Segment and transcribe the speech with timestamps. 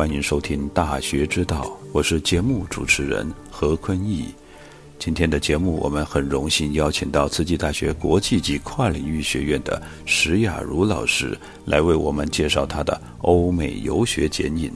[0.00, 1.62] 欢迎收听《大学之道》，
[1.92, 4.34] 我是节目主持人何坤义。
[4.98, 14.72] 今天的节目，我们很荣幸邀请到慈济大学国际及跨领域学院的石雅茹老师来为我们介绍他的欧美游学剪影。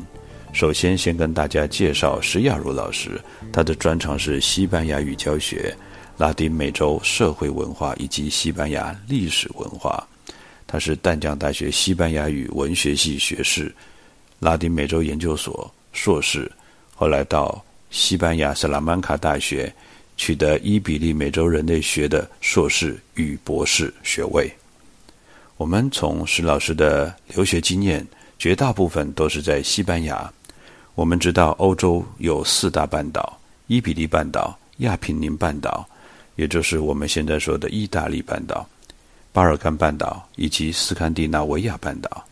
[0.53, 3.19] 首先，先跟大家介绍石雅茹老师，
[3.51, 5.75] 他的专长是西班牙语教学、
[6.19, 10.07] 拉丁美洲社会文化以及西班牙历史文化。
[10.67, 13.75] 他是淡江大学西班牙语文学系学士。
[14.45, 16.53] 拉丁美洲研究所硕士，
[16.95, 19.75] 后来到西班牙萨拉曼卡大学
[20.19, 24.53] 取得伊比利美洲人类学的硕士与博士学位。
[25.57, 28.07] 我们从石老师的留学经验，
[28.39, 30.31] 绝大部分都是在西班牙。
[30.95, 35.89] 我们知道欧洲有四大半岛：伊比利半岛、亚平宁半岛，
[36.37, 38.69] 也就是我们现在说的意大利半岛、
[39.33, 42.23] 巴尔干半岛以及斯堪的纳维亚半岛。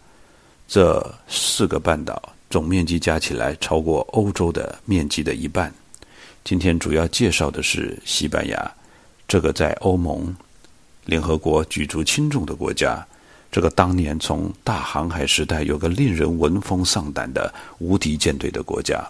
[0.69, 5.73] 这四个半岛总面积加起来超过欧洲的面积的一半。
[6.45, 8.73] 今天主要介绍的是西班牙，
[9.29, 10.35] 这个在欧盟、
[11.05, 13.07] 联合国举足轻重的国家。
[13.51, 19.07] 这个当年从大航海时代有个令人闻风丧胆的无敌舰队的国家，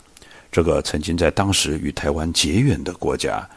[0.51, 3.49] 这个曾经在当时与台湾结缘的国家。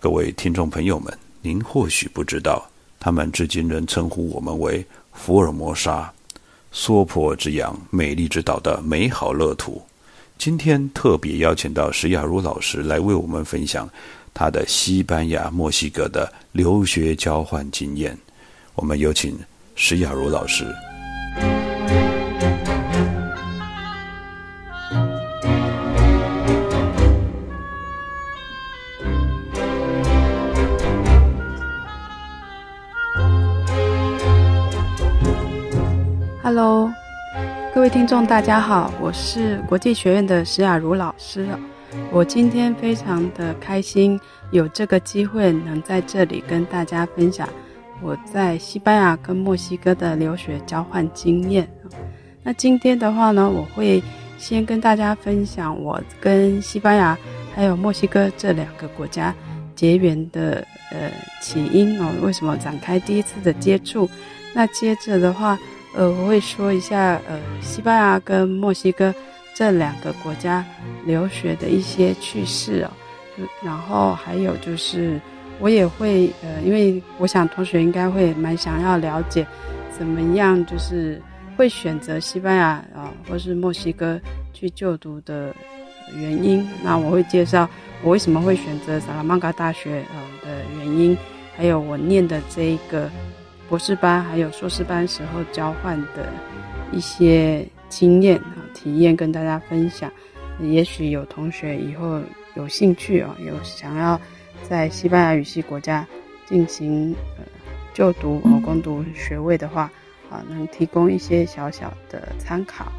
[0.00, 2.68] 各位听众朋友们，您或许不知道，
[2.98, 6.12] 他们至今仍称呼我们为福尔摩沙。
[6.80, 9.82] 娑婆之洋，美丽之岛的美好乐土。
[10.38, 13.90] 今天特别邀请到石雅茹老师来为我们分享
[14.32, 18.16] 他的西班牙、墨西哥的留学交换经验。
[18.76, 19.36] 我们有请
[19.74, 20.72] 石雅茹老师。
[37.78, 41.46] 各位听众，大家好，我是国际学院的石雅茹老师。
[42.10, 44.18] 我今天非常的开心，
[44.50, 47.48] 有这个机会能在这里跟大家分享
[48.02, 51.68] 我在西班牙跟墨西哥的留学交换经验。
[52.42, 54.02] 那今天的话呢，我会
[54.38, 57.16] 先跟大家分享我跟西班牙
[57.54, 59.32] 还有墨西哥这两个国家
[59.76, 64.10] 结缘的呃起因哦，为什么展开第一次的接触？
[64.52, 65.56] 那接着的话。
[65.98, 69.12] 呃，我会说一下呃，西班牙跟墨西哥
[69.52, 70.64] 这两个国家
[71.04, 72.90] 留学的一些趣事哦，
[73.64, 75.20] 然后还有就是，
[75.58, 79.44] 我也会呃，因为我想同学应该会蛮想要了解，
[79.90, 81.20] 怎么样就是
[81.56, 84.20] 会选择西班牙啊，或是墨西哥
[84.52, 85.52] 去就读的
[86.16, 86.64] 原因。
[86.80, 87.68] 那我会介绍
[88.04, 91.18] 我为什么会选择萨拉曼卡大学啊的原因，
[91.56, 93.10] 还有我念的这一个。
[93.68, 96.32] 博士班还有硕士班时候交换的
[96.90, 100.10] 一些经验啊体验跟大家分享，
[100.60, 102.20] 也许有同学以后
[102.54, 104.18] 有兴趣啊，有想要
[104.62, 106.06] 在西班牙语系国家
[106.46, 107.44] 进行呃
[107.92, 109.90] 就读和攻读学位的话
[110.30, 112.90] 啊，能提供一些小小的参考。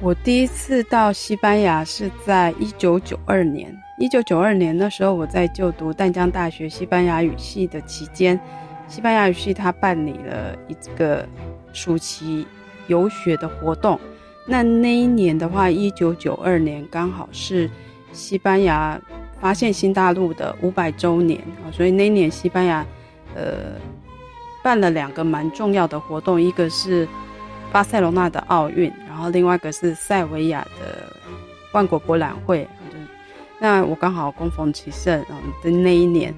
[0.00, 8.40] 我第一次到西班牙是在一九九二年，一九九二年那时候我在就读淡江大学西班牙语系的期间。
[8.90, 11.24] 西班牙语系他办理了一个
[11.72, 12.44] 暑期
[12.88, 13.98] 游学的活动，
[14.44, 17.70] 那那一年的话，一九九二年刚好是
[18.12, 19.00] 西班牙
[19.40, 22.84] 发现新大陆的五百周年啊，所以那一年西班牙
[23.36, 23.78] 呃
[24.64, 27.06] 办了两个蛮重要的活动，一个是
[27.70, 31.12] 巴塞罗那的奥运，然后另外一个是塞维亚的
[31.72, 32.66] 万国博览会。
[33.60, 36.34] 那我刚好恭逢其盛，然后的那一年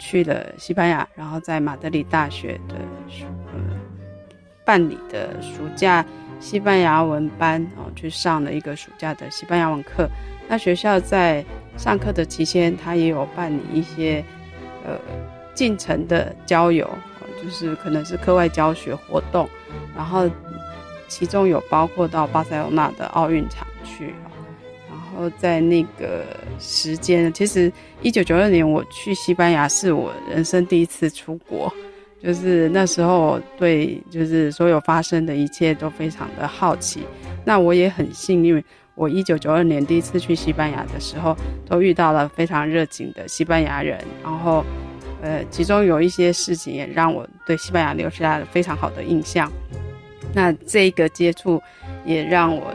[0.00, 2.74] 去了西班牙，然后在马德里大学的
[3.52, 3.60] 呃
[4.64, 6.04] 办理的暑假
[6.40, 10.08] 西班牙文班哦，去上了一个暑假的西班牙文课。
[10.48, 11.44] 那学校在
[11.76, 14.24] 上课的期间，他也有办理一些
[14.86, 14.98] 呃
[15.54, 16.88] 进程的郊游，
[17.40, 19.48] 就是可能是课外教学活动，
[19.94, 20.28] 然后
[21.08, 24.14] 其中有包括到巴塞罗那的奥运场去。
[25.12, 26.24] 然后在那个
[26.60, 27.70] 时间，其实
[28.00, 31.72] 一九九二年我去西班牙是我人生第一次出国，
[32.22, 37.00] 就是那时候对就是所有发生的一切都非常的好奇。
[37.44, 38.62] 那我也很幸运，
[38.94, 41.36] 我一九九二年第一次去西班牙的时候，
[41.66, 43.98] 都遇到了非常热情的西班牙人。
[44.22, 44.64] 然后，
[45.22, 49.50] 呃，其中有一些事情也让我对西班牙留下了非常好的印象。
[50.32, 51.60] 那这个接触
[52.04, 52.72] 也让我。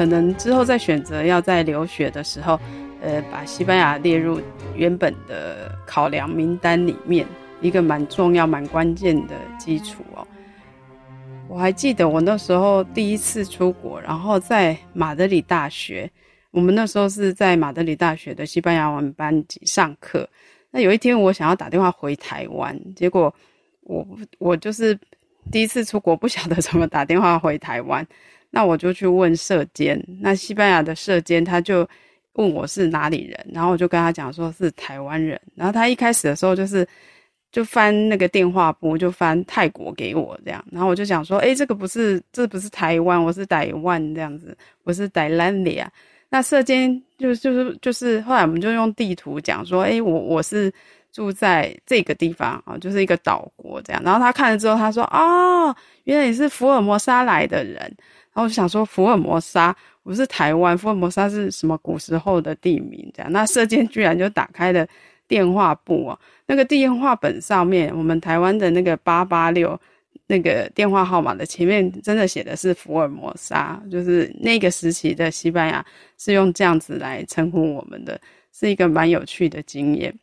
[0.00, 2.58] 可能之后再选择要在留学的时候，
[3.02, 4.40] 呃，把西班牙列入
[4.74, 7.26] 原本的考量名单里面，
[7.60, 10.26] 一个蛮重要、蛮关键的基础哦。
[11.48, 16.10] 我还记得我那时候第一次出国，然后在马德里大学，
[16.50, 20.26] 我们那时候是在马德里大学的西班牙文班级上课。
[20.70, 23.30] 那有一天我想要打电话回台湾，结果
[23.82, 24.06] 我
[24.38, 24.98] 我就是
[25.52, 28.06] 第一次出国，不晓得怎么打电话回台湾。
[28.50, 31.88] 那我就去问社监，那西班牙的社监他就
[32.34, 36.86] 问我是哪里人，然后我就跟他讲说是台湾人，然后他一开始的时候就是
[37.52, 45.90] 就翻那个电话簿，就翻泰国给我这样，然后我就讲说，哎，这个不是，这不是台湾，我是台湾这样子，我是台兰里啊。
[46.28, 50.72] 那社监就就是就是后来我们就用地图讲说，哎，我我是
[51.10, 55.74] 住在这个地方啊，就是一个岛国这样，然后他看了之后，他说，哦，
[56.04, 57.96] 原来你是福尔摩沙来的人。
[58.32, 59.74] 然后我就想说，福尔摩沙
[60.04, 63.10] 不是台湾，福尔摩沙是什么古时候的地名？
[63.12, 64.86] 这样，那射箭居然就打开了
[65.26, 69.78] 电话簿啊，那个电话本上面，我们台湾的那个八八六
[70.28, 75.84] 那个电话号码的前面，真的写的是福尔摩沙，就是那个时期的西班牙
[76.16, 78.18] 是用这样子来称呼我们的，
[78.52, 80.14] 是一个蛮有趣的经验。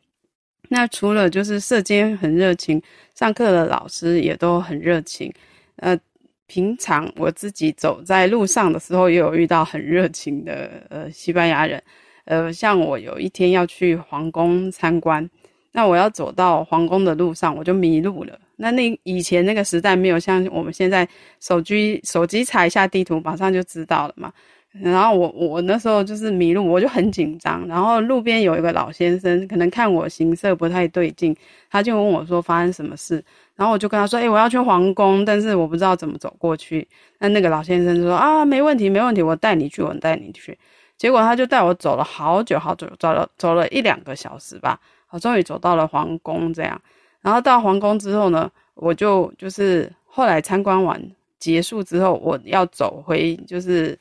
[0.69, 2.81] 那除了就是射箭很热情，
[3.15, 5.29] 上课的老师也都很热情，
[5.75, 5.99] 呃。
[6.47, 11.81] 平常我自己走在路上的时候，也有遇到很热情的呃西班牙人，
[12.25, 15.29] 呃，像我有一天要去皇宫参观，
[15.71, 18.39] 那我要走到皇宫的路上，我就迷路了。
[18.55, 21.07] 那那以前那个时代没有像我们现在
[21.39, 24.31] 手机手机查一下地图，马上就知道了嘛。
[24.71, 27.67] 然后我我那时候就是迷路，我就很紧张。
[27.67, 31.35] 然后路边有一个老先生，可能看我行色不太对劲，
[31.69, 33.23] 他就问我说发生什么事。
[33.57, 36.87] 然后我就跟他说：“哎，我要去皇宫，但是我不知道怎么走过去。”
[37.17, 40.55] 那那个老先生就说：“啊，没问题，没问题，我带你去，我带你去。”
[40.95, 46.53] 结果他就带我走了好久好久，走了走了一两个小时吧，我终于走到了皇宫。
[46.53, 46.79] 这样，
[47.21, 51.01] 然后到皇宫之后呢，我就就是后来参观完
[51.39, 53.97] 结束之后，我要走回就是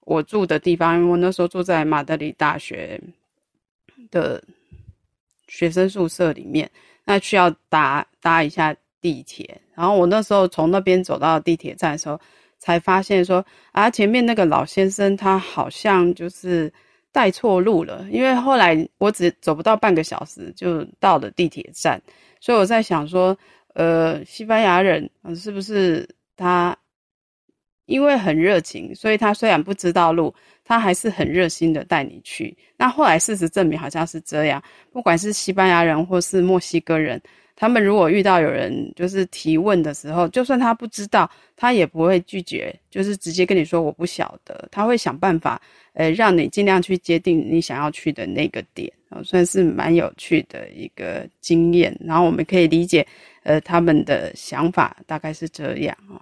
[0.00, 3.00] 我住的地方，因为我那时候住在马德里大学
[4.10, 4.42] 的
[5.48, 6.70] 学生宿舍里面，
[7.04, 8.76] 那需要搭搭一下。
[9.00, 12.20] 地铁，然后我那时候从那边走到地铁站的时候，
[12.58, 16.72] 才发现说啊，前面那个老先生他好像就是
[17.10, 22.00] 带错路了，因为后来我只走不到半个小时就到了地铁站，
[22.40, 23.36] 所以我在想说，
[23.74, 26.76] 呃，西班牙人是不是他
[27.86, 32.56] 因为很热情，所以他虽然不知道路，他还是很热心的带你去。
[32.76, 37.20] 那后来事实证明好像是这样，不管是西班牙人或是墨西哥人。
[37.60, 45.60] 他们如果遇到有人就是提问的时候，就算他不知道，他也不会拒绝，就是直接跟你说我不晓得，他会想办法，
[45.92, 48.90] 呃，让你尽量去接定你想要去的那个点，
[49.22, 51.94] 算是蛮有趣的一个经验。
[52.02, 53.06] 然后我们可以理解，
[53.42, 56.18] 呃，他们的想法大概是这样哦。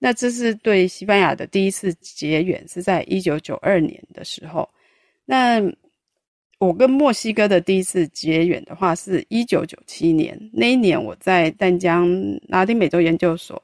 [0.00, 4.68] 那这是对西班牙的第一次结缘，是在一九九二年的时候。
[5.24, 5.62] 那
[6.58, 10.38] 我跟墨西哥的第一次结缘的话，是一九九七年。
[10.52, 12.08] 那一年我在淡江
[12.48, 13.60] 拉丁美洲研究所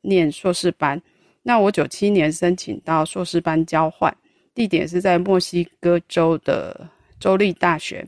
[0.00, 1.00] 念硕士班。
[1.42, 4.16] 那我九七年申请到硕士班交换，
[4.54, 6.88] 地点是在墨西哥州的
[7.20, 8.06] 州立大学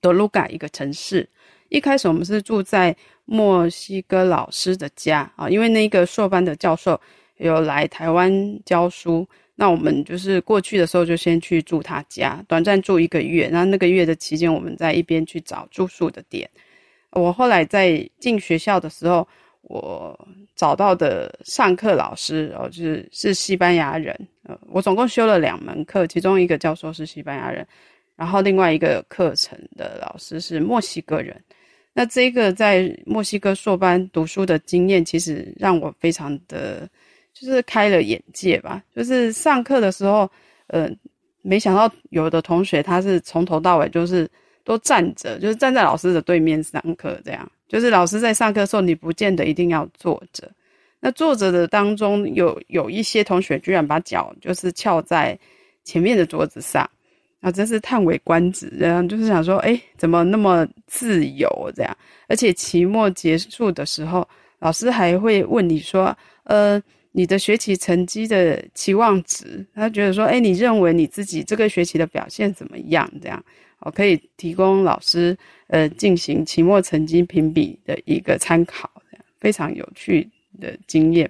[0.00, 1.28] 德鲁嘎一个城市。
[1.68, 6.98] 一开始我们是住在墨西哥老师的家啊，因为那个硕班的教授
[7.38, 8.32] 有来台湾
[8.64, 9.28] 教书。
[9.60, 13.46] 那我们就是过去的时候就先去住他家，短暂住一个月。
[13.46, 16.48] 然后那个月的期间，我们在一边去找住宿的点。
[17.10, 19.28] 我后来在进学校的时候，
[19.60, 20.18] 我
[20.56, 24.18] 找到的上课老师哦，就是是西班牙人。
[24.44, 27.66] 呃，我总共修了两门课，其中一个教授是西班牙人，
[28.16, 31.38] 然后另外一个课程的老师是墨西哥人。
[31.92, 36.88] 那这个在墨西哥硕班读书的经验，其实让我非常的。
[37.40, 38.82] 就是开了眼界吧。
[38.94, 40.30] 就是上课的时候，
[40.66, 40.90] 呃，
[41.40, 44.28] 没想到有的同学他是从头到尾就是
[44.62, 47.18] 都站着，就是站在老师的对面上课。
[47.24, 50.50] 这样，就是老师在上课的时候，你不见得一定要坐着。
[51.00, 55.38] 那坐着的当中，有有一些同学居然把脚就是翘在
[55.82, 56.88] 前面的桌子上，
[57.40, 58.70] 啊，真是叹为观止。
[58.78, 61.96] 然后就是想说，哎，怎么那么自由这样？
[62.28, 64.28] 而且期末结束的时候，
[64.58, 66.80] 老师还会问你说，呃。
[67.12, 73.10] 你的学习成绩的期望值，他觉得说，哎，你认为你自己这个学期的表现怎么样？
[73.20, 73.44] 这样，
[73.80, 75.36] 我可以提供老师，
[75.66, 78.88] 呃，进行期末成绩评比的一个参考，
[79.38, 80.28] 非常有趣
[80.60, 81.28] 的经验。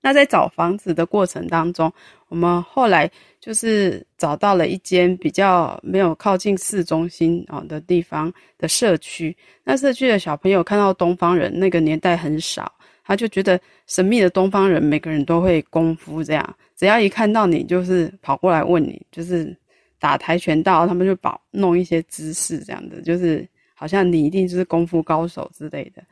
[0.00, 1.92] 那在找房子的过程当中，
[2.28, 9.36] 我们后来就是找到了一间比较没有靠近市中心啊的地方的社区。
[9.64, 12.72] 那社区的小朋友看到东方人，那个年代很少。
[13.08, 19.56] 他就觉得神秘的东方人，每个人都会功夫，这样只要一看到你，就是跑过来问你，就是
[19.98, 26.02] 打跆拳道，他们就保弄一些姿势，这样的，就是好像你一定就是功夫高手之类的。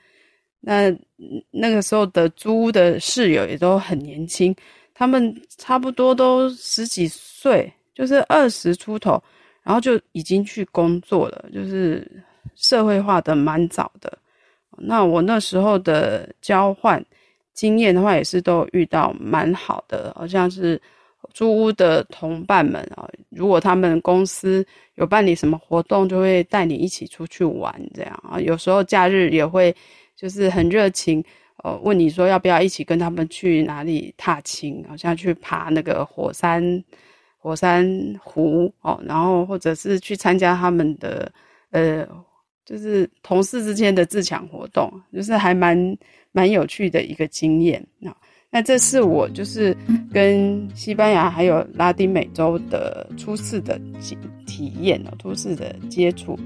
[0.58, 0.90] 那
[1.50, 4.56] 那个时候的租的室友也都很年轻，
[4.94, 9.22] 他们差不多都十几岁，就是二十出头，
[9.62, 12.10] 然后就已经去工作了，就是
[12.54, 14.18] 社会化的蛮早的。
[14.78, 17.04] 那我那时候的交换
[17.52, 20.80] 经验的话，也是都遇到蛮好的，好像是
[21.33, 23.09] 租屋的同伴们啊。
[23.30, 24.66] 如果他们公司
[24.97, 28.38] 有办理什么活动，就会带你一起出去玩，这样啊。
[28.40, 29.75] 有时候假日也会
[30.14, 31.25] 就是很热情，
[31.64, 36.85] 呃，问你说要不要一起跟他们去哪里踏青，好像去爬那个火山
[37.38, 37.88] 火山
[38.23, 41.33] 湖哦，然后或者是去参加他们的
[41.71, 42.06] 呃。
[42.66, 45.96] 就是同事之间的自强活动，就是还蛮
[46.32, 48.14] 蛮有趣的一个经验啊。
[48.50, 49.76] 那这是我就是
[50.12, 56.38] 跟西班牙还有拉丁美洲的初次的体体验哦，初次的接触。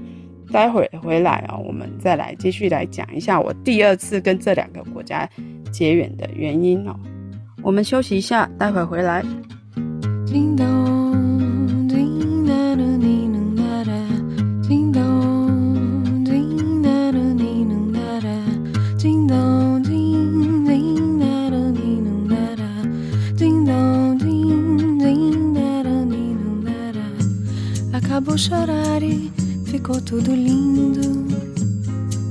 [0.51, 5.29] 待会回来啊，我们再来继续来讲一下我第二次跟这两个国家
[5.71, 6.93] 结缘的原因哦。
[7.63, 9.23] 我们休息一下，待会回来。
[28.41, 29.31] Chorar e
[29.65, 31.27] ficou tudo lindo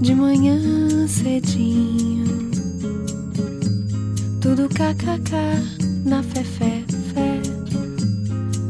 [0.01, 0.59] de manhã
[1.07, 2.51] cedinho.
[4.41, 5.33] Tudo kkk
[6.05, 7.41] na fé, fé, fé.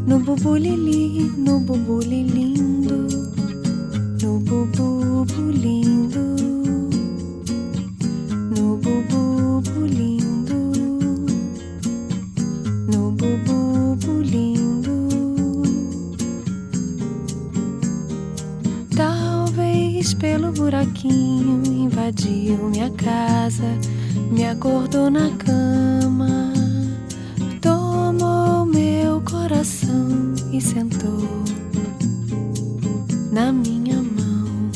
[0.07, 3.09] No bubu lili, no bubu lindo.
[4.23, 6.50] No bubu lindo.
[22.11, 23.63] Invadiu minha casa,
[24.33, 26.53] me acordou na cama,
[27.61, 31.29] tomou meu coração e sentou
[33.33, 34.71] na minha mão.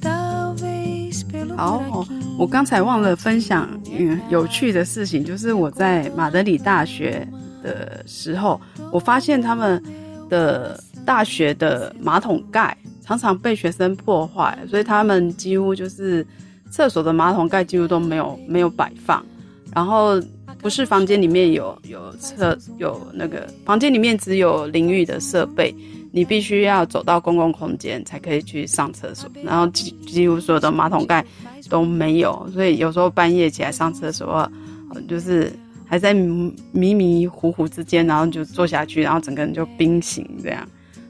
[0.00, 2.06] Talvez pelo 好，
[2.38, 7.28] 我刚才忘了分享嗯有趣的事情，就是我在马德里大学
[7.62, 8.58] 的时候，
[8.90, 9.82] 我发现他们
[10.30, 12.74] 的大学的马桶盖。
[13.06, 16.26] 常常被学生破坏，所以他们几乎就是
[16.70, 19.24] 厕所的马桶盖几乎都没有没有摆放。
[19.74, 20.20] 然后
[20.58, 25.74] 不是房间里面有有厕有那个房间里面只有淋浴的设备，
[26.10, 29.30] 你必须要走到公共空间才可以去上厕所。
[29.44, 31.24] 然后几几乎所有的马桶盖
[31.68, 34.50] 都没有，所以有时候半夜起来上厕所，
[35.06, 35.52] 就是
[35.84, 40.66] 还在迷迷糊糊之间，然后就坐下去，然后整个人就冰醒这样。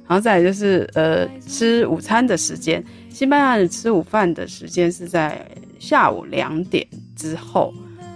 [0.08, 5.44] 然后再就是呃吃午餐的时间，西班牙人吃午饭的时间是在
[5.78, 6.86] 下午两点
[7.16, 7.72] 之后，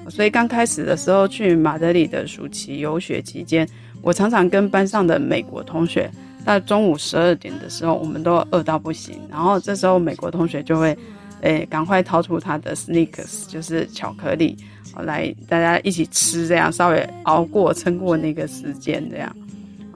[0.09, 3.69] 所以刚开始的时候去马德里的暑期游学期间，
[4.03, 6.11] 我常常跟班上的美国同学，
[6.45, 10.97] 到中午十二点的时候，我们都饿到不行，然后这时候美国同学就会，
[11.41, 14.57] 诶赶快掏出他的 Snickers，就是巧克力，
[14.97, 19.35] 来大家一起吃，这样稍微熬过撑过那个时间，这样。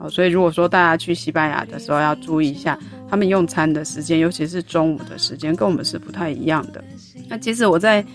[0.09, 2.77] 所以如果说大家去西班牙的时候要注意一下，
[3.09, 6.83] 他们用餐的时间，尤其是中午的时间，跟我们是不太一样的。
[7.27, 8.05] 那其实我在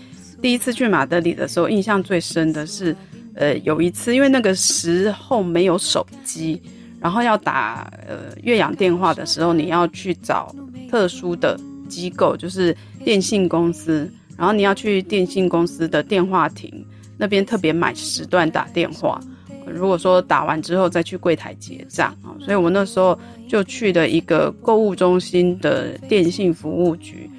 [0.41, 2.95] 第一次去马德里的时候，印象最深的是，
[3.35, 6.61] 呃，有一次因为那个时候没有手机，
[6.99, 10.55] 然后要打呃越洋电话的时候，你要去找
[10.89, 16.85] 特殊的机构，就是电信公司，然后你要去电信公司的电话亭
[17.17, 19.19] 那边特别买时段打电话。
[19.65, 27.29] 如果说打完之后再去柜台结账啊，所以我那时候就去了一个购物中心的电信服务局，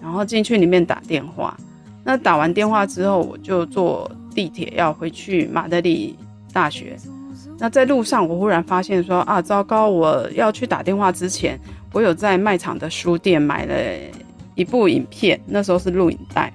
[0.00, 1.56] 然后进去里面打电话。
[2.04, 6.18] 那打完电话之后，我就坐地铁要回去马德里
[6.52, 6.96] 大学。
[7.58, 9.88] 那在路上，我忽然发现说啊，糟糕！
[9.88, 11.56] 我要去打电话之前，
[11.92, 13.74] 我有在卖场的书店买了
[14.56, 16.52] 一部影片，那时候是录影带，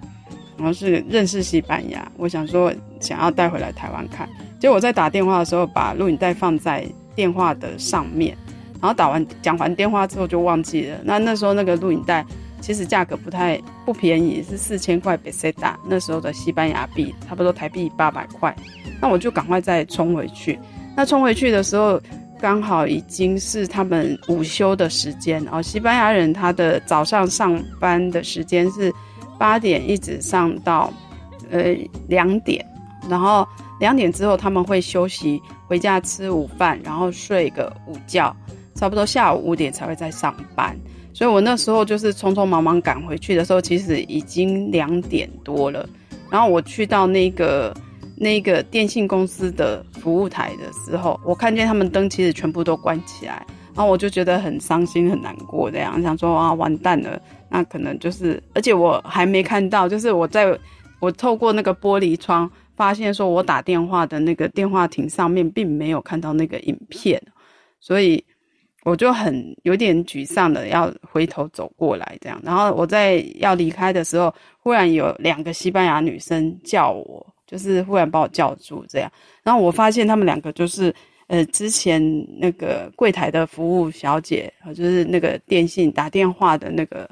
[0.58, 2.06] 然后是认识西班牙。
[2.18, 4.28] 我想说想要带回来台湾看。
[4.60, 6.84] 结果我在打电话的时候，把录影带放在
[7.16, 8.36] 电话的上面，
[8.82, 10.98] 然后打完讲完电话之后就忘记了。
[11.04, 12.26] 那那时候那个录影带
[12.60, 18.56] 其实价格不太不便宜，是四千块比塞达，那时候的西班牙币差不多台币八百块。
[19.00, 20.58] 那我就赶快再冲回去。
[20.96, 22.02] 那冲回去的时候，
[22.40, 25.62] 刚好已经是他们午休的时间哦。
[25.62, 28.92] 西班牙人他的早上上班的时间是
[29.38, 30.92] 八点一直上到
[31.52, 31.76] 呃
[32.08, 32.66] 两点，
[33.08, 33.48] 然后。
[33.79, 38.36] 两点之后他们会休息，回家吃午饭，然后睡个午觉，
[38.74, 40.75] 差不多下午五点才会再上班。
[41.13, 45.88] 所以我那时候就是匆匆忙忙赶回去的时候，其实已经两点多了。
[46.29, 47.74] 然后我去到那个
[48.15, 57.19] 那个电信公司的服务台的时候，我看见他们灯其实全部都关起来，然后我就觉得很伤心很难过，这样想说啊完蛋了，
[57.50, 60.55] 那可能就是，而且我还没看到，就是我在
[61.00, 62.50] 我透过那个玻璃窗。
[62.77, 67.19] 发现说，我打电话的那个电话亭上面并没有看到那个影片，
[67.79, 68.24] 所以
[68.84, 72.39] 我就很有点沮丧的要回头走过来，这样。
[72.43, 79.12] 然后我在要离开的时候，忽然有两个西班牙女生叫我，就是忽然把我叫住，这样。
[79.43, 80.93] 然后我发现他们两个就是
[81.25, 81.99] 呃之前
[82.39, 87.10] 那个柜台的服务小姐，就是那个电信打电话的那个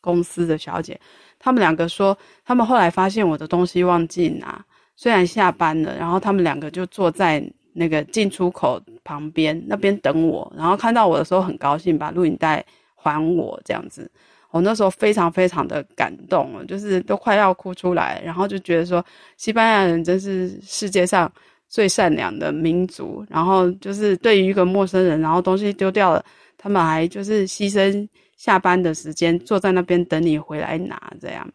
[0.00, 1.00] 公司的小姐。
[1.38, 4.62] 他们两个说，他们后来发现我的东西忘记拿。
[4.96, 14.08] 虽然下班了，然后他们两个就坐在那个进出口旁边那边等我，然后看到我的时候很高兴，把录影带还我这样子。
[14.50, 19.04] 我那时候非常非常的感动，就是都快要哭出来，然后就觉得说
[19.36, 21.30] 西班牙人真是世界上
[21.68, 23.26] 最善良的民族。
[23.28, 26.24] 然后就是对于一个陌生人，然后东西丢掉了，
[26.56, 31.52] 他们还就是牺牲下班的时间坐在那边等你回来拿，这样，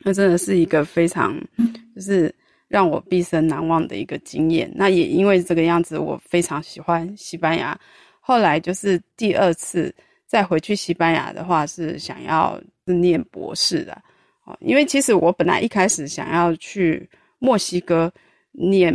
[0.00, 1.34] 那真的是一个非常
[1.94, 2.32] 就是。
[2.68, 4.70] 让我毕生难忘的一个经验。
[4.74, 7.78] 那也因为这个样子，我非常喜欢西班牙。
[8.20, 9.94] 后来就是第二次
[10.26, 13.96] 再回去西班牙的话，是想要念博士的
[14.44, 14.56] 哦。
[14.60, 18.12] 因为其实我本来一开始想要去墨西哥
[18.50, 18.92] 念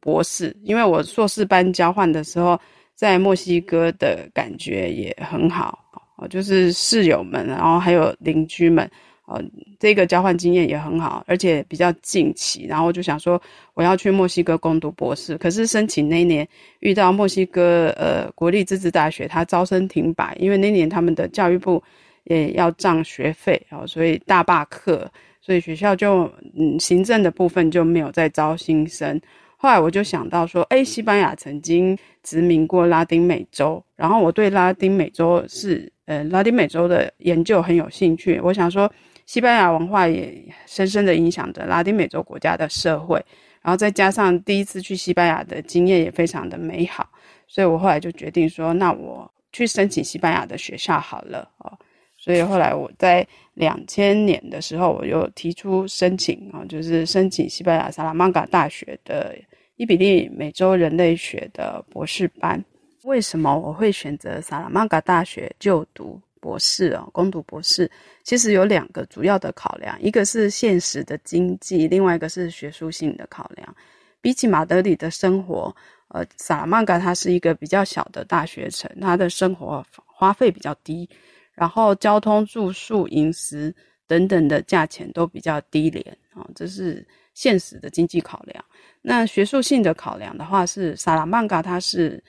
[0.00, 2.60] 博士，因为我硕士班交换的时候
[2.94, 5.78] 在墨西哥的感觉也很好
[6.16, 8.90] 哦，就是室友们，然后还有邻居们。
[9.32, 9.42] 呃，
[9.78, 12.66] 这个交换经验也很好，而且比较近期。
[12.66, 13.40] 然后我就想说，
[13.74, 15.38] 我要去墨西哥攻读博士。
[15.38, 16.46] 可是申请那一年
[16.80, 21.82] 遇到墨西哥呃国立自治大学，它招生停摆，因为那年他们的教育部
[22.24, 29.20] 也要涨学费哦，所以大罢课，所以学校就嗯行政的部分就没有再招新生。
[29.56, 38.92] 后来我就想到说，哎，西班牙曾经殖民过拉丁美洲，然后我对拉丁美洲是呃拉丁美洲的研究很有兴趣，我想说。
[39.26, 40.34] 西班牙文化也
[40.66, 43.16] 深深的影响着拉丁美洲国家的社会，
[43.62, 47.08] 然后再加上第一次去西班牙的经验也非常的美好，
[47.46, 51.72] 所以我后来就决定说，那我去申请西班牙的学校好了哦。
[52.18, 59.34] 所以后来我在两千年的时候，我又提出申请啊，就是申请西班牙萨拉曼卡大学的
[59.76, 62.64] 伊比利美洲人类学的博士班。
[63.02, 66.20] 为什么我会选择萨拉曼卡大学就读？
[66.42, 67.88] 博士啊，攻读博士，
[68.24, 73.76] 其实有两个主要的考量，一个是现实的经济，另外一个是学术性的考量。
[74.20, 75.74] 比起马德里的生活，
[76.08, 81.08] 呃，萨拉曼卡它是一个比较小的大学城，它的生活花费比较低，
[81.54, 83.72] 然后交通、住宿、饮食
[84.08, 88.64] 等等的价钱都比较低廉啊，这是现实的经济考量。
[89.00, 92.22] 那学术性的考量的话，是萨拉曼卡它是。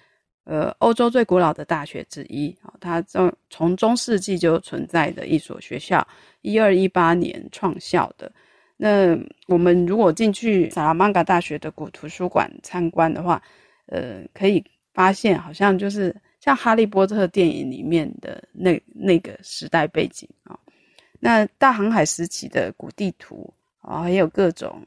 [0.46, 6.06] 呃，欧洲最古老的大学之一啊，它从从中世纪就存在的一所学校，
[6.42, 8.32] 一二一八年创校的。
[8.76, 13.42] 那我们如果进去萨拉曼嘎大学的古图书馆参观的话，
[13.86, 14.62] 呃，可以
[14.94, 20.60] 发现好像就是像《哈利波特》电影里面的那那个时代背景啊。
[21.20, 24.84] 那大航海时期的古地图啊，还有各种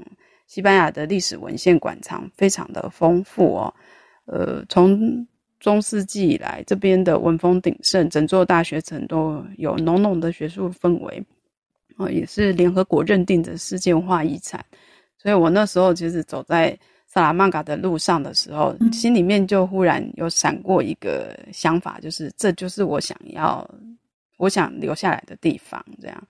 [0.47, 3.75] 西班牙的历史文献馆藏，非常的丰富哦。
[4.27, 5.27] 呃，从
[5.67, 11.21] 中世纪以来，这边的文风鼎盛，整座大学城都有浓浓的学术氛围，
[11.97, 14.65] 哦，也是联合国认定的世界文化遗产。
[15.19, 23.69] 所以我那时候其实走在萨拉曼卡的路上的时候，心里面就忽然有闪过一个想法，就是这就是我想要。
[24.39, 26.29] 我想留下来的地方，这样。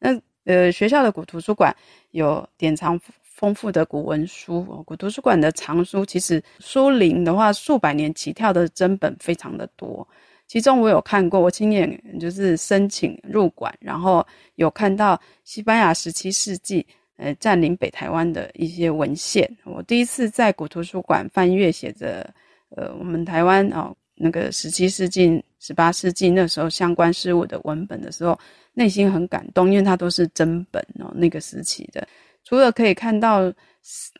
[0.00, 1.74] 那呃，学校的古图书馆
[2.10, 3.00] 有典藏
[3.36, 4.62] 丰富的古文书。
[4.86, 10.06] 古图书馆的藏书其实书龄的话，数百年起跳的真本非常的多。
[10.46, 16.86] 其中我有看过，我亲眼就是申请入馆，然后有看到西班牙十七世纪
[17.18, 19.46] 呃占领北台湾的一些文献。
[19.64, 22.32] 我第一次在古图书馆翻阅写着
[22.70, 23.94] 呃我们台湾哦。
[24.18, 28.38] 那个十七世纪、十八世纪那时候相关事物的文本的时候，
[28.72, 31.12] 内心很感动，因为它都是真本哦。
[31.14, 32.08] 那个时期的，
[32.46, 33.52] 除了可以看到，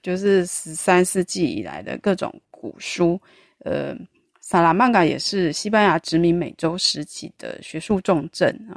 [0.02, 3.20] 就是十三世纪以来的各种古书，
[3.60, 3.96] 呃，
[4.40, 8.74] 萨拉曼卡也是西班牙殖民美洲时期的学术重镇啊。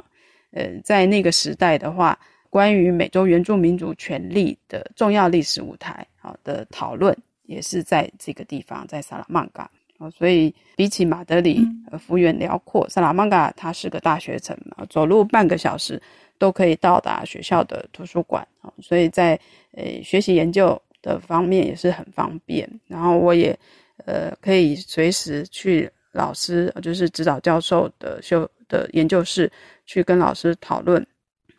[0.52, 2.16] 呃，在那个时代的话，
[2.48, 9.68] 关于美洲原住民族权利的重要历史舞台，好的讨论也是在这个地方，在萨拉曼卡。
[10.00, 16.00] 哦，所以比起马德里，呃，幅员辽阔，萨拉曼卡它是个大学城嘛，走路半个小时
[16.38, 19.38] 都可以到达学校的图书馆啊，所以在
[19.72, 22.66] 呃学习研究的方面也是很方便。
[22.86, 23.56] 然后我也
[24.06, 29.52] 呃可以随时去老师，就是指导教授的修的研究室
[29.84, 31.06] 去跟老师讨论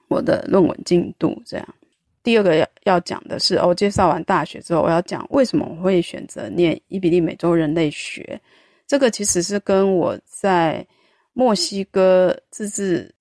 [0.08, 1.76] 我的论文进度，这样。
[2.24, 8.40] 第二个要要讲的是，哦，介绍完大学之后，我要讲为什么我会选择念伊比利美洲人类学。
[8.86, 10.86] 这个其实是跟我在
[11.34, 13.12] 墨西哥自治，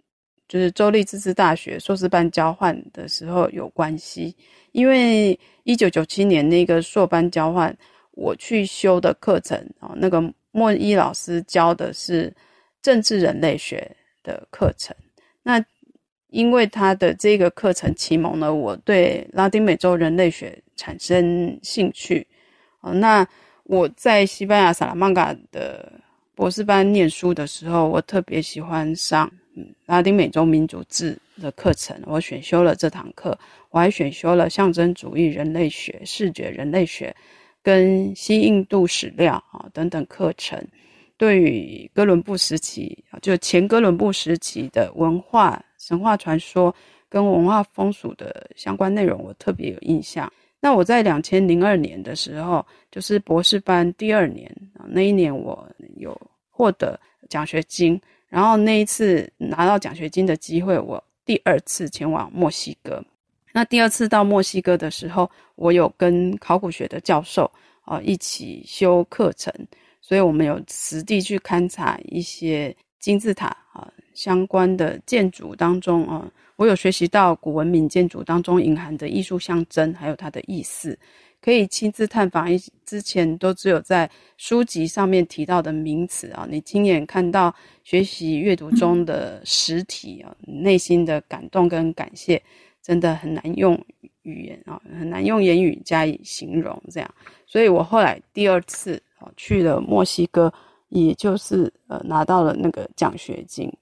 [0.49, 4.37] 就是州立自治大学硕士班交换的时候有关系。
[4.73, 7.75] 因为一九九七年那个硕班交换，
[8.13, 12.31] 我去修的课程哦，那个莫伊老师教的是
[12.83, 13.91] 政治人类学
[14.23, 14.95] 的课程，
[15.43, 15.65] 那。
[16.31, 22.27] 因为他的这个课程启蒙了我对拉丁美洲人类学产生兴趣，
[22.81, 23.27] 哦，那
[23.65, 25.93] 我在西班牙萨拉曼卡的
[26.35, 29.31] 博士班念书的时候，我特别喜欢上
[29.87, 33.39] 拉丁美洲民族志的课程，我选修了这堂课，
[33.71, 37.15] 我还选修了象征主义人类学、视觉人类学
[37.63, 40.65] 跟西印度史料啊等等课程，
[41.17, 45.63] 对于哥伦布时期就前哥伦布时期的文化。
[45.81, 46.73] 神话传说
[47.09, 50.31] 跟文化风俗的相关内容，我特别有印象。
[50.61, 54.47] 那我在两千零二年的时候，就是博士班第二年
[54.79, 55.67] 啊，那一年我
[55.97, 56.15] 有
[56.51, 63.03] 获得奖学金，然后那一次拿到奖学金的机会，我第二次前往墨西哥。
[63.53, 69.51] 那第二次到墨西哥的时候，我有跟考古学的教授啊一起修课程，
[70.03, 73.91] 所以我们有实地去勘察一些金字塔啊。
[74.21, 80.99] 相关的建筑当中啊，我有学习到古文明建筑当中隐含的艺术象征，还有它的意思，
[81.41, 92.43] 可以亲自探访一之前都只有在书籍上面提到的名词啊，你亲眼看到学习阅读中的实体啊，内心的感动跟感谢，
[92.83, 93.73] 真的很难用
[94.21, 96.79] 语言啊，很难用言语加以形容。
[96.91, 97.11] 这样，
[97.47, 100.53] 所以我后来第二次啊去了墨西哥，
[100.91, 103.73] 也就是呃拿到了那个奖学金。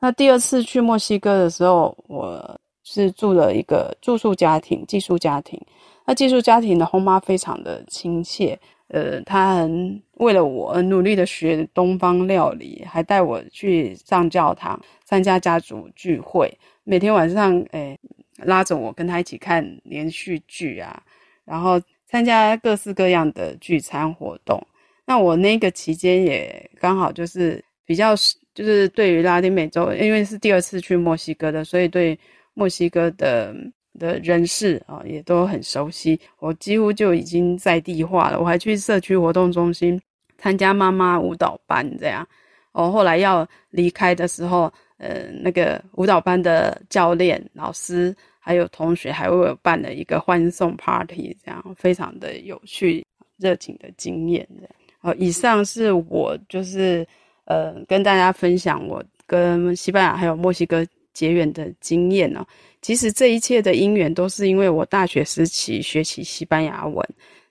[0.00, 5.60] 那第二次去墨西哥的时候，我是住了一个住宿家庭、寄宿家庭。
[6.06, 16.56] 那寄宿家庭的后妈非常的亲切，呃，她很为了我而努力的学东方料理，还带我去上教堂参加家族聚会。
[16.84, 17.98] 每天晚上，哎，
[18.36, 21.02] 拉着我跟他一起看连续剧啊，
[21.44, 24.64] 然后参加各式各样的聚餐活动。
[25.04, 28.14] 那我那个期间也刚好就是比较。
[28.58, 32.18] 就是对于拉丁美洲，因为是第二次去墨西哥的，所以对
[32.54, 33.54] 墨西哥的
[34.00, 36.18] 的人士啊也都很熟悉。
[36.40, 38.40] 我几乎就已经在地化了。
[38.40, 40.00] 我还去社区活动中心
[40.38, 42.26] 参加妈妈舞蹈班，这样。
[42.72, 54.44] 哦，后来要离开的时候，呃，那个舞蹈班的教练、老师还有同学还为我办了一个欢送 party，这样非常的有趣、热情的经验。
[54.56, 54.70] 这样。
[55.02, 57.06] 哦，以上是我就是。
[57.48, 62.44] 呃，跟大家分享我跟西班牙还有墨西哥结缘的经验哦。
[62.82, 67.02] 其实这一切的因缘都是因为我大学时期学习西班牙文，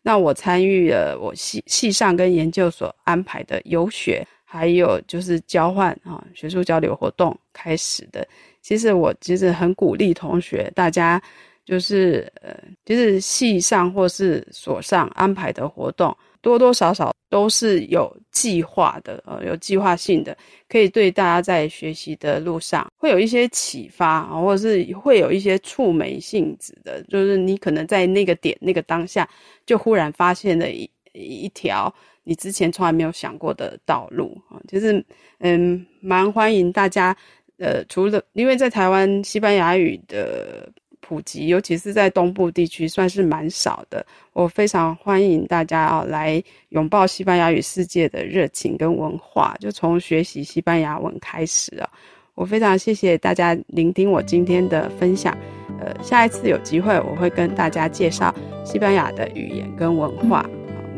[0.04, 8.26] 那我参与了我系系上跟研究所安排的游学，还有就是交换啊学术交流活动开始的。
[8.62, 11.20] 其实我其实很鼓励同学，大家
[11.66, 12.56] 就是呃，
[12.86, 16.16] 就是系上或是所上安排的活动。
[16.41, 20.38] 多多少少都是有计划的，呃，有计划性的，
[20.69, 29.28] 可以对大家在学习的路上会有一些启发啊，或者是会有一些触媒性质的，就是你可能在那个点、那个当下，
[29.65, 35.04] 就忽然发现了一一条你之前从来没有想过的道路啊，就是
[35.39, 37.15] 嗯，蛮欢迎大家，
[37.58, 40.71] 呃，除了因为在台湾西班牙语的。
[41.08, 44.06] 普及，尤其是在东部地区，算是蛮少的。
[44.34, 51.89] 我非常欢迎大家啊来拥抱西班牙语世界的热情跟文化，就从学习西班牙文开始啊！
[52.36, 55.36] 我非常谢谢大家聆听我今天的分享。
[55.80, 60.46] 呃，下一次有机会我会跟大家介绍西班牙的语言跟文化。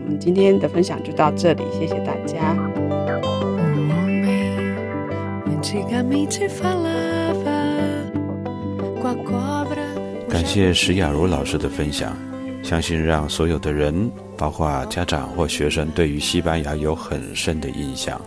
[0.03, 2.57] 我们今天的分享就到这里，谢谢大家。
[10.29, 12.15] 感谢石雅茹老师的分享，
[12.63, 18.21] 相信让所有的人，包括家长或学生，对于西班牙有很深的印象。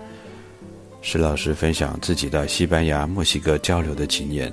[1.00, 4.52] 石老师分享自己的西班牙、墨西哥交流的经验，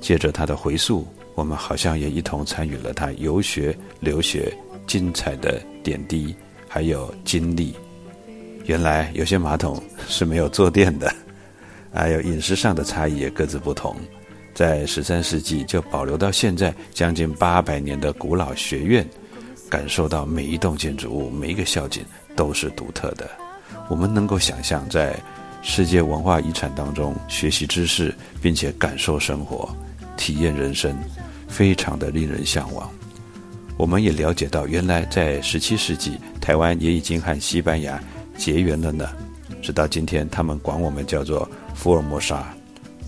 [0.00, 4.52] 借着他的回溯，我们好像也一同参与了他游学、留学
[4.86, 6.34] 精彩的点滴，
[6.68, 7.72] 还有经历。
[8.66, 11.12] 原来有些马桶是没有坐垫的，
[11.94, 13.96] 还有饮食上的差异也各自不同。
[14.60, 19.08] 在十三世纪就保留到现在将近八百年的古老学院，
[19.70, 22.04] 感受到每一栋建筑物、每一个校景
[22.36, 23.26] 都是独特的。
[23.88, 25.18] 我们能够想象，在
[25.62, 29.74] 世界文化遗产当中学习知识，并且感受生活、
[30.14, 30.94] 体验人生，
[31.48, 32.86] 非常的令人向往。
[33.78, 37.98] 我们也了解到，原来在十七世纪，台湾也已经和西班牙
[38.36, 39.08] 结缘了呢。
[39.62, 42.46] 直到今天，他们管我们叫做福尔摩沙。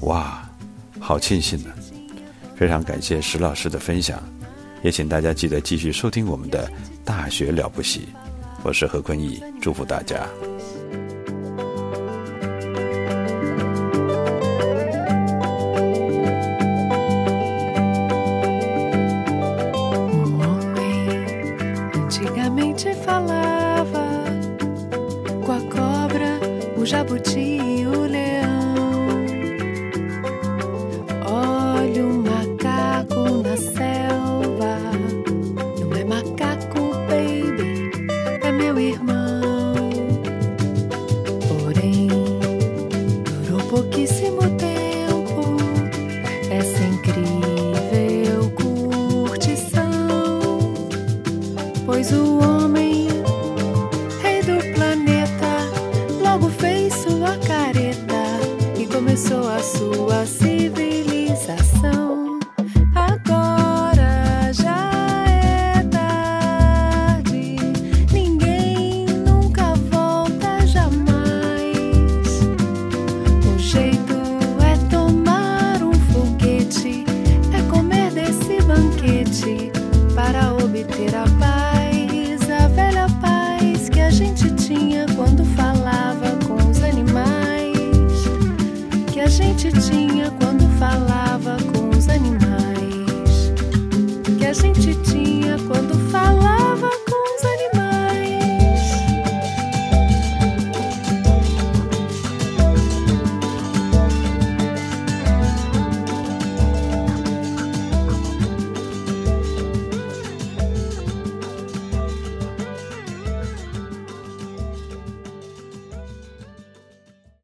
[0.00, 0.48] 哇！
[1.04, 1.70] 好庆幸呢！
[2.54, 4.22] 非常感谢石老师的分享，
[4.82, 6.64] 也请大家记得继续收听我们的
[7.04, 8.00] 《大学了不起》，
[8.62, 10.26] 我是何坤义，祝福大家。
[27.04, 27.51] começou